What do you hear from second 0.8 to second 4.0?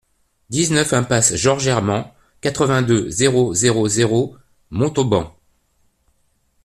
impasse Georges Herment, quatre-vingt-deux, zéro zéro